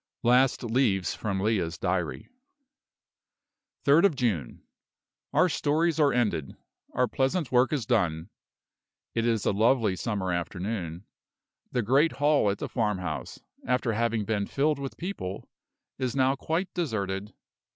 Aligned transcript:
LAST 0.23 0.63
LEAVES 0.63 1.13
FROM 1.13 1.39
LEAH'S 1.41 1.77
DIARY. 1.77 2.27
3d 3.85 4.05
of 4.05 4.15
June. 4.15 4.63
Our 5.31 5.47
stories 5.47 5.99
are 5.99 6.11
ended; 6.11 6.57
our 6.95 7.07
pleasant 7.07 7.51
work 7.51 7.71
is 7.71 7.85
done. 7.85 8.31
It 9.13 9.27
is 9.27 9.45
a 9.45 9.51
lovely 9.51 9.95
summer 9.95 10.31
afternoon. 10.33 11.05
The 11.71 11.83
great 11.83 12.13
hall 12.13 12.49
at 12.49 12.57
the 12.57 12.67
farmhouse, 12.67 13.43
after 13.63 13.93
having 13.93 14.25
been 14.25 14.47
filled 14.47 14.79
with 14.79 14.97
people, 14.97 15.47
is 15.99 16.15
now 16.15 16.35
quite 16.35 16.73
deserted. 16.73 17.35